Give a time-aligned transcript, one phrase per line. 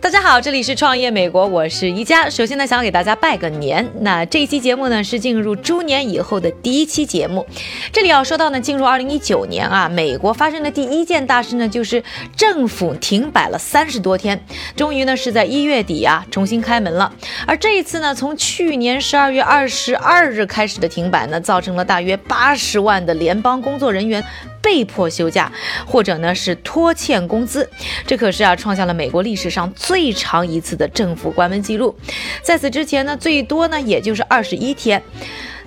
[0.00, 2.28] 大家好，这里是创业美国，我是宜家。
[2.28, 3.88] 首先呢，想给大家拜个年。
[4.00, 7.46] 那这一期节目呢，是进入猪年以后的第一期节目。
[7.92, 12.02] 这里要说到呢，进入二零一九年啊，美国发生的第一件大事呢，就是
[12.36, 14.44] 政府停摆了三十多天，
[14.76, 17.12] 终于呢是在一月底啊重新开门了。
[17.46, 24.22] 而这一次呢，从去年十二月二十二日开始的停摆呢，造成了大约八十万的联邦工作人员。
[24.64, 25.52] 被迫休假，
[25.86, 27.68] 或者呢是拖欠工资，
[28.06, 31.94] 这可是啊创下了美国历史上最长一次的政府关门记录。
[32.42, 35.02] 在此之前呢，最多呢也就是二十一天。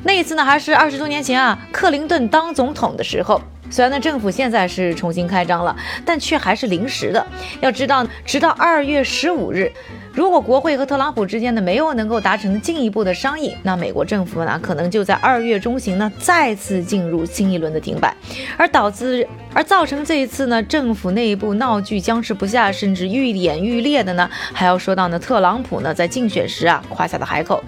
[0.03, 3.39] 那一次呢还是二十多年前啊，克林顿当总统的时候。
[3.69, 5.75] 虽然呢政府现在是重新开张了，
[6.05, 7.27] 但却还是临时的。
[7.59, 9.71] 要知道，直到二月十五日。
[10.17, 18.17] 如果国会和特朗普之间呢没有能够达成进一步的商议，那美国政府呢可能就在二月中旬呢再次进入新一轮的停摆，
[18.57, 27.63] 而导致而造成这一次呢政府内部闹剧僵持不下，甚至愈演愈烈的呢，还要说到呢特朗普呢在竞选时啊夸下的海口，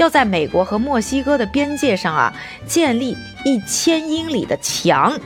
[0.00, 2.34] 要在美国和墨西哥的边界上啊
[2.66, 5.16] 建立一千英里的墙。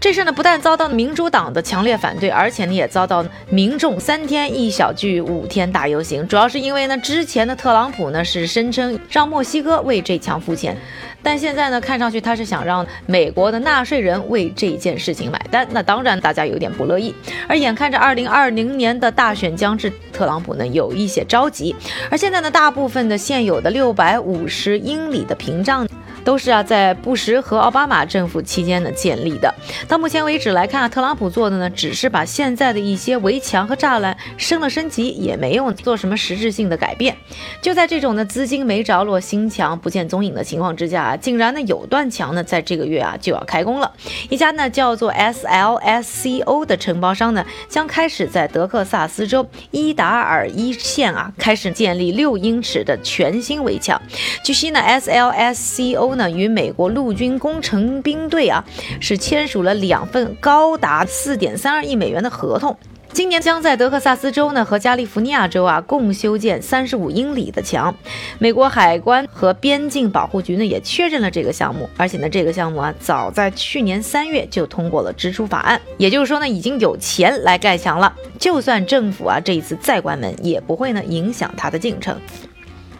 [0.00, 6.26] 这事呢，不但遭到民主党的强烈反对，而且呢，也遭到民众三天一小聚，五天大游行。
[6.26, 10.74] 主要是因为呢，之前的特朗普呢是声称让墨西哥为这墙付钱，
[11.22, 15.68] 但现在呢，看上去他是想让美国的纳税人为这件事情买单。
[15.70, 17.14] 那当然，大家有点不乐意。
[17.46, 21.76] 而眼看着二零二零年的大选将至，特朗普呢有一些着急。
[22.10, 25.86] 而现在呢，大部分的现有的六百五十英里的屏障。
[26.24, 29.54] 都是啊，在布什和奥巴马政府期间呢建立的。
[29.88, 37.16] 到目前为止来看，特朗普做的呢，只是把现在的一些围墙和栅栏升了升级，也没有做什么实质性的改变。
[37.62, 43.92] 就在这种呢资金没着落、新墙不见踪影的情况之下啊，竟然呢有段墙呢在这个月啊就要开工了。
[44.28, 54.00] 一家呢叫做 SLSCO 的承包商呢，将开始在德克萨斯州伊达尔一线啊开始建立六英尺的全新围墙。
[54.44, 58.64] 据悉呢，SLSCO 呢，与美国陆军工程兵队啊，
[59.00, 62.76] 是签署了两份高达四点三二亿美元的合同。
[63.12, 67.92] 今年将在德克萨斯州呢和加利福尼亚州啊共修建三十五英里的墙。
[68.38, 78.14] 美国海关和边境保护局呢也确认了这个项目，而且呢这个项目啊早在去年三月就通过了支出法案，也就是说呢已经有钱来盖墙了。
[78.38, 82.16] 就算政府啊这一次再关门，也不会呢影响它的进程。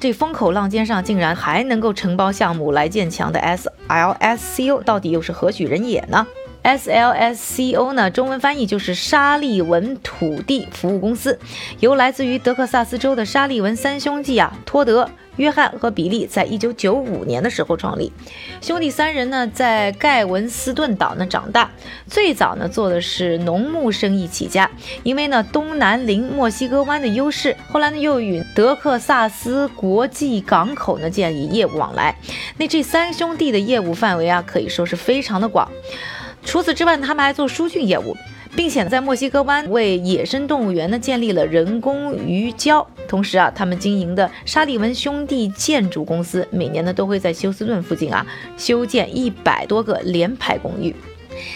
[0.01, 3.39] 这风口浪尖上竟然还能够承包项目来建墙的
[3.87, 6.27] SLSCO，到底又是何许人也呢
[6.65, 11.39] ？SLSCO 呢，中文翻译就是沙利文土地服务公司，
[11.81, 15.07] 由来自于德克萨斯州的沙利文三兄弟啊，托德。
[15.41, 18.13] 约翰和比利在一九九五年的时候创立，
[18.61, 21.71] 兄弟三人呢在盖文斯顿岛呢长大，
[22.07, 24.71] 最早呢做的是农牧生意起家，
[25.03, 32.15] 因为呢东南临墨西哥湾的优势，后来呢又与德克萨斯国际港口呢建立业务往来。
[32.59, 35.67] 那这三兄弟的业务范围啊可以说是非常的广，
[36.45, 38.15] 除此之外，他们还做疏浚业务。
[38.57, 48.25] 并且在墨西哥湾为野生动物园呢建立了人工鱼礁，同时啊，他们经营的沙利文兄弟建筑公司每年呢都会在休斯顿附近啊
[48.57, 50.95] 修建一百多个联排公寓。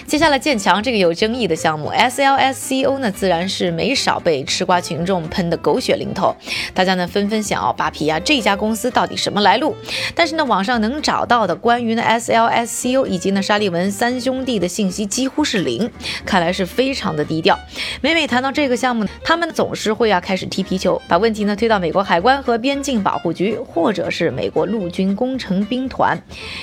[0.07, 6.35] 接下来建墙这个有争议的项目，SLSCO 呢自然是没少被吃瓜群众喷得狗血淋头，
[6.73, 9.75] 大家呢纷纷想要扒皮啊，这家公司到底什么来路？
[10.15, 15.91] 但是呢，网上能找到的关于呢 SLSCO 以及呢沙利文三兄弟的信息几乎是零，
[16.25, 17.59] 看来是非常的低调。
[18.01, 26.17] 每每谈到这个项目，他们总是会啊开始踢皮球，把问题呢推到美国海关和边境保护局，或者是美国陆军工程兵团。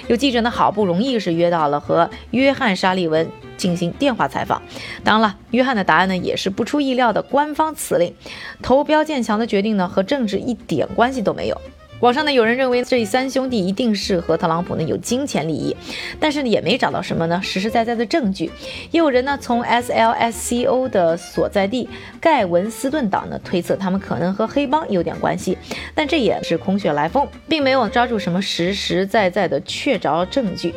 [0.08, 3.01] 有记者呢好不容易是约到了和约翰沙利。
[3.02, 4.62] 李文进行电话采访，
[5.04, 8.14] 当然了，约翰的答案呢也是不出意料的官方辞令，
[8.62, 11.60] 投标建强的决定呢和政治一点关系都没有。
[12.02, 15.76] 网上呢有人认为这三兄弟一定是和特朗普呢有金钱利益，
[16.20, 18.52] 但是呢也没找到什么呢实实在在的证据。
[18.90, 21.88] 也有人呢从 SLSCO 的所在地
[22.20, 25.56] 盖文斯顿岛呢推测他们可能和黑帮有点关系，
[25.94, 30.74] 但这也是空穴来风，并没有抓住什么实实在在的确凿证据。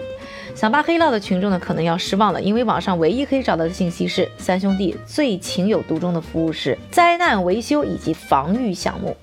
[0.54, 9.16] 想扒黑料的群众呢，可能要失望了，因为网上唯一可以找到的信息是，三兄弟最情有独钟的服务是灾难维修以及防御项目。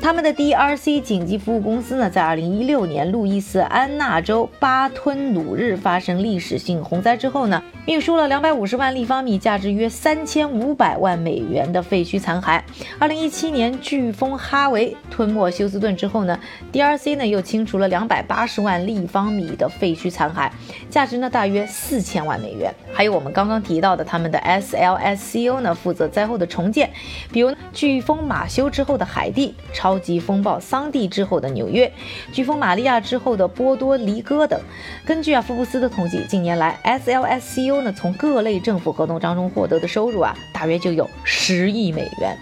[0.00, 12.60] 他们的 DRC 紧急服务公司呢，在二零一六年路易斯安那州巴吞鲁日发生历史性洪灾之后呢，运输了两百五十万立方米、价值约三千五百万美元的废墟残骸。
[12.98, 16.38] 二零一七年，飓风哈维吞没休斯顿之后呢
[16.70, 20.50] ，DRC 呢又清除了两百八十万立方米的废墟残骸，
[20.90, 22.70] 价值呢大约四千万美元。
[22.92, 26.90] 还有我们刚刚提到的，他们的 SLSCO 呢负责灾后的重建，
[27.32, 31.90] 比如飓风马修之后的海地，超级风暴桑蒂之后的纽约，
[32.34, 34.60] 飓风玛利亚之后的波多黎各等。
[35.06, 42.36] 根据啊福布斯的统计，近年来 SLSCO 呢从各类政府合同当中获得的收入啊，大约就有十亿美元。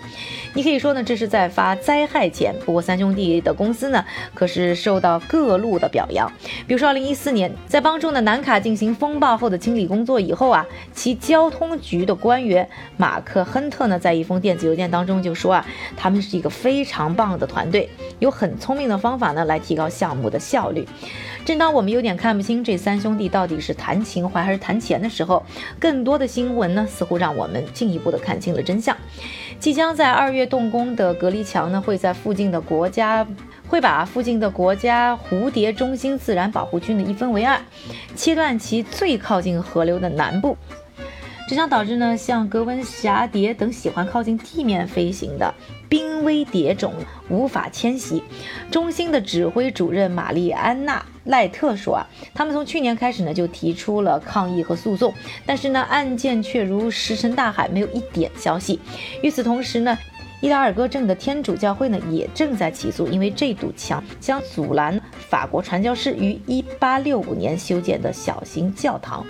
[0.57, 2.55] 你可以说呢，这是在发灾害钱。
[2.65, 6.33] 不过三兄弟的公司呢，可是受到各路的表扬。
[6.67, 10.65] 比如说，二零一四年，在帮助呢南卡进行风暴后的清理工作以后啊，
[10.95, 12.67] 其交通局的官员
[12.97, 20.89] 马克亨特呢，在一封电子邮件当中就说啊，他们是一个非常棒的团队，有很聪明的方法呢来提高项目的效率。
[21.45, 25.45] 正当我们有点看不清这三兄弟到底是谈情怀还是谈钱的时候，
[25.79, 28.97] 更多的新闻呢，似乎让我们进一步的看清了真相。
[29.59, 33.27] 即将在二月动工的隔离墙呢，会在附近的国家
[33.69, 37.61] 会把附近的国家蝴蝶中心自然保护区呢一分为二，
[38.15, 40.57] 切断其最靠近河流的南部，
[41.49, 45.53] 这将导致呢像格温蛱蝶等喜欢靠近地面飞行的
[45.89, 46.93] 濒危蝶种
[47.29, 48.23] 无法迁徙。
[48.71, 51.05] 中心的指挥主任玛丽安娜。
[51.25, 55.13] 赖特说啊，他们从去年开始呢就提出了抗议和诉讼，
[55.45, 58.79] 但是呢案件却如石沉大海，没有一点消息。
[59.23, 59.99] 与此同时呢。
[60.43, 69.25] 伊达尔戈镇的天主教会呢，也正在起诉，因为这堵墙将阻拦法国传教士于1865年修建的小型教堂。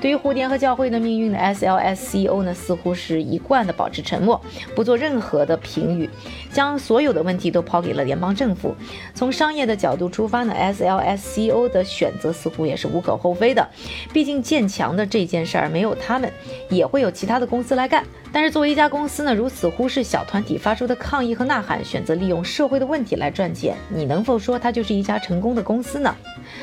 [0.00, 4.40] 对于蝴蝶和教会的命运的 SLSCO 呢，似乎是一贯的保持沉默，
[4.74, 6.10] 不做任何的评语，
[6.52, 8.74] 将所有的问题都抛给了联邦政府。
[9.14, 13.66] 从商业的角度出发呢，SLSCO 的选择似乎也是无可厚非的，
[14.12, 16.30] 毕竟建墙的这件事儿没有他们，
[16.68, 18.04] 也会有其他的公司来干。
[18.32, 26.16] 但是作为一家公司呢，如此忽视小团体发出的抗议和呐喊，选择利用社会的问题来赚钱，你能否说它就是一家成功的公司呢？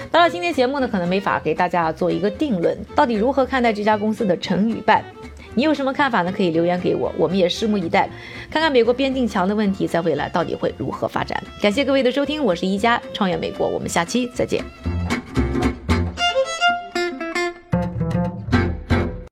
[0.10, 5.04] 当然，今天节目呢可能没法给大家做一个定论，到底如何看待这家公司的成与败？
[5.56, 6.32] 你有什么看法呢？
[6.36, 8.10] 可以留言给我，我们也拭目以待，
[8.50, 11.42] 看看美国边境墙的问题在未来到底会如何发展。
[11.62, 14.64] 感谢各位的收听，我是一加创业美国，我们下期再见。